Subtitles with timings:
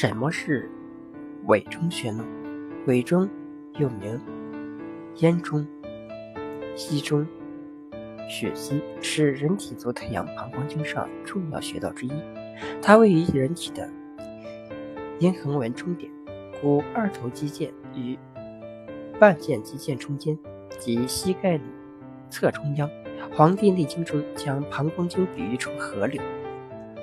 [0.00, 0.66] 什么是
[1.44, 2.24] 委中穴呢？
[2.86, 3.28] 委中
[3.74, 4.18] 又名
[5.16, 5.66] 咽中、
[6.74, 7.28] 膝中、
[8.26, 12.12] 血溪，是人体足太阳膀胱经上重要穴道之一。
[12.80, 13.86] 它位于人体的
[15.18, 16.10] 咽横纹中点，
[16.62, 18.18] 故二头肌腱与
[19.18, 20.38] 半腱肌腱中间
[20.78, 21.64] 及膝盖里
[22.30, 22.88] 侧中央。
[23.34, 26.22] 《黄帝内经》中将膀胱经比喻成河流，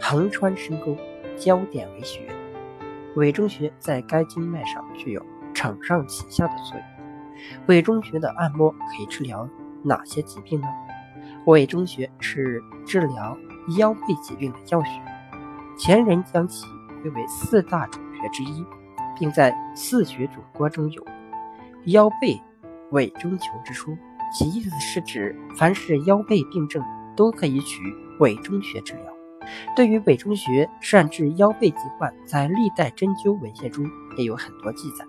[0.01, 0.97] 横穿深沟，
[1.35, 2.21] 焦点为穴。
[3.17, 6.83] 委中穴在该经脉上具有承上启下的作用。
[7.65, 9.49] 委中穴的按摩可以治疗
[9.83, 10.67] 哪些疾病呢？
[11.47, 13.35] 委中穴是治疗
[13.79, 15.01] 腰背疾病的要穴，
[15.79, 16.67] 前人将其
[17.01, 18.63] 归为四大主穴之一，
[19.17, 21.03] 并在四穴总观中有
[21.85, 22.39] 腰背
[22.91, 23.97] 委中求之说，
[24.31, 26.83] 其意思是指凡是腰背病症
[27.15, 27.81] 都可以取
[28.19, 29.16] 委中穴治疗。
[29.75, 33.85] 对于委中穴善治腰背疾患，在历代针灸文献中
[34.17, 35.05] 也有很多记载。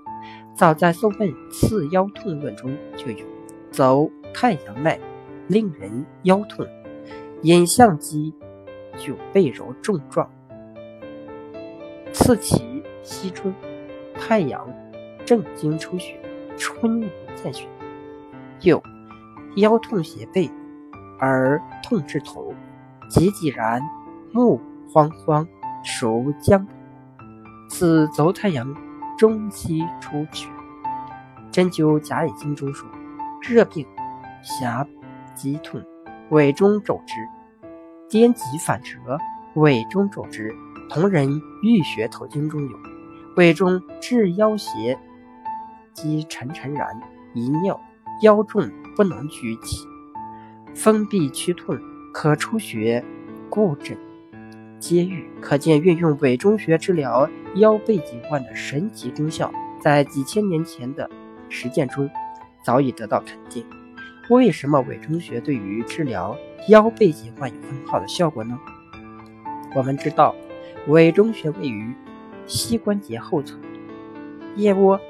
[0.54, 3.24] 早在《宋问刺腰痛论》中就有
[3.70, 4.98] ：“走太阳脉，
[5.46, 6.66] 令人腰痛；
[7.42, 8.34] 引项肌，
[8.96, 10.28] 久背柔重状。
[12.12, 13.54] 刺其膝中，
[14.14, 14.68] 太阳
[15.24, 16.20] 正经出血，
[16.56, 17.68] 春无见血。
[18.62, 18.82] 又
[19.56, 20.50] 腰痛胁背，
[21.20, 22.52] 而痛至头，
[23.08, 23.80] 急急然。”
[24.32, 24.60] 目
[24.92, 25.46] 慌慌，
[25.82, 26.66] 熟僵，
[27.68, 28.74] 此足太阳
[29.16, 30.48] 中期出血。
[31.50, 32.88] 针灸甲乙经中说：
[33.40, 33.86] 热病
[34.42, 34.86] 狭
[35.34, 35.82] 急痛，
[36.30, 37.14] 委中肘之；
[38.08, 39.18] 颠急反折，
[39.54, 40.54] 委中肘之。
[40.90, 42.78] 同人玉穴头经中有：
[43.36, 44.98] 委中治腰胁，
[45.92, 46.88] 积沉沉然，
[47.34, 47.78] 遗尿，
[48.22, 49.86] 腰重不能举起，
[50.74, 51.78] 封闭屈痛，
[52.12, 53.04] 可出血，
[53.50, 53.98] 故诊。
[54.80, 61.08] 皆愈，可见运用委中穴治疗腰背疾患的神奇功效，在几千年前的
[61.48, 62.08] 实践中
[62.62, 63.66] 早已得到肯定。
[64.30, 66.36] 为什么委中穴对于治疗
[66.68, 68.58] 腰背疾患有很好的效果呢？
[69.74, 70.34] 我们知道，
[70.86, 71.94] 委中穴位于
[72.46, 73.58] 膝关节后侧
[74.56, 75.00] 腋窝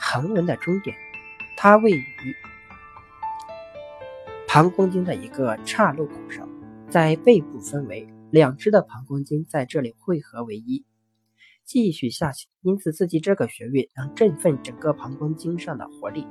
[0.00, 0.96] 横纹的中点，
[1.56, 2.36] 它位于
[4.48, 6.48] 膀胱经的一个岔路口上，
[6.88, 8.08] 在背部分为。
[8.30, 10.84] 两支的膀胱经在这里汇合为一，
[11.64, 12.46] 继续下去。
[12.62, 16.26] 因此，刺激这个穴位能振奋整个膀胱经上的活力，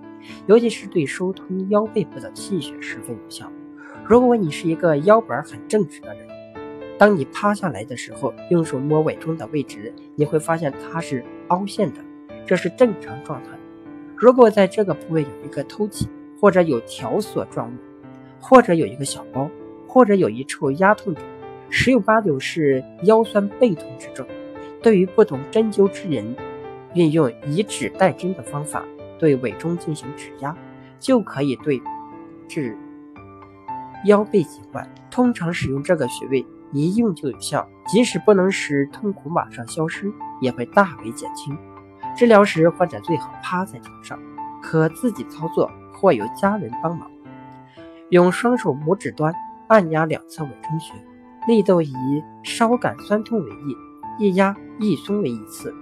[0.47, 3.51] 尤其是对疏通腰背部的气血十分有效。
[4.05, 6.25] 如果你是一个腰板很正直的人，
[6.97, 11.99] 当你趴下来的时候，用手摸尾中的位置，你会发现它是凹陷的，
[12.45, 13.49] 这是正常状态。
[14.15, 16.07] 如果在这个部位有一个凸起，
[16.39, 17.77] 或者有条索状物，
[18.39, 19.49] 或者有一个小包，
[19.85, 21.38] 或者有一处压痛点。
[21.69, 24.25] 十有八九是腰酸背痛之症。
[24.81, 26.35] 对于不懂针灸之人，
[26.93, 28.83] 运用以指代针的方法
[29.19, 30.55] 对委中进行指压，
[30.99, 31.81] 就可以对
[32.47, 32.77] 治
[34.05, 34.89] 腰背疾患。
[35.11, 41.57] 通常使用这个穴位，一用就有效，即使不能使痛苦马上消失，也会大为减轻。
[42.15, 44.19] 治疗时，患者最好趴在床上，
[44.61, 47.11] 可自己操作或由家人帮忙，
[48.09, 49.33] 用双手拇指端
[49.67, 50.93] 按压两侧委中穴。
[51.47, 51.93] 力度以
[52.43, 53.75] 稍感酸痛为宜，
[54.19, 55.73] 一压一松为一次，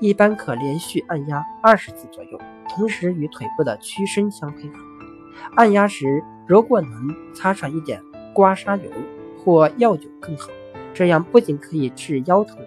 [0.00, 4.74] 一般可连续按压二十次左右，同时与腿部的屈伸相配合。
[5.54, 8.02] 按压时如果能擦上一点
[8.34, 8.90] 刮痧油
[9.38, 10.48] 或药酒更好，
[10.92, 12.58] 这样不仅可以治腰疼，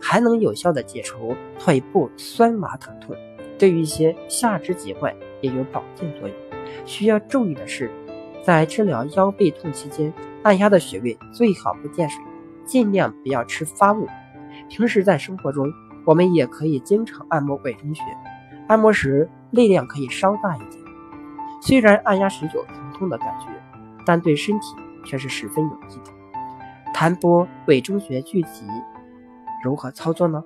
[0.00, 3.14] 还能有效的解除腿部酸麻疼痛，
[3.58, 6.36] 对于一些下肢疾患也有保健作用。
[6.86, 7.90] 需要注意的是，
[8.42, 10.12] 在治疗腰背痛期间。
[10.44, 12.22] 按压的穴位最好不见水，
[12.66, 14.06] 尽量不要吃发物。
[14.68, 15.72] 平时在生活中，
[16.04, 18.02] 我们也可以经常按摩委中穴。
[18.68, 20.84] 按摩时力量可以稍大一点。
[21.62, 23.46] 虽然按压时有疼痛的感觉，
[24.04, 26.12] 但对身体却是十分有益的。
[26.92, 28.66] 弹拨委中穴具体
[29.62, 30.44] 如何操作呢？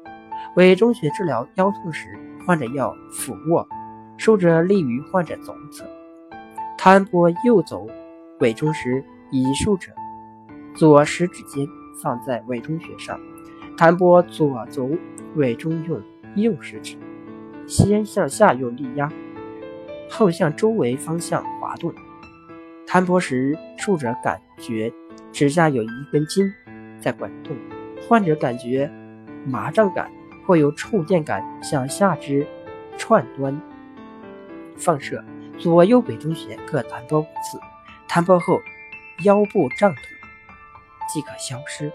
[0.55, 2.17] 委中穴治疗腰痛时，
[2.47, 3.67] 患者要俯卧，
[4.17, 5.85] 手者立于患者左侧，
[6.77, 7.89] 弹拨右肘
[8.39, 9.05] 委中时。
[9.31, 9.93] 以竖者，
[10.75, 11.67] 左食指尖
[12.03, 13.21] 放在委中穴上，
[13.77, 14.97] 弹拨左足
[15.37, 16.03] 委中用
[16.35, 16.97] 右食指，
[17.67, 19.13] 先向下用力压，
[20.09, 21.93] 后向周围方向滑动。
[22.87, 24.91] 弹拨时，竖者感觉
[25.31, 26.51] 指下有一根筋
[26.99, 27.55] 在滚动，
[28.09, 28.91] 患者感觉
[29.45, 30.11] 麻胀感
[30.47, 32.47] 或有触电感向下肢
[32.97, 33.61] 串端
[34.77, 35.23] 放射。
[35.59, 37.59] 左右委中穴各弹拨五次，
[38.09, 38.59] 弹拨后。
[39.25, 40.03] 腰部胀痛
[41.13, 41.93] 即可消失。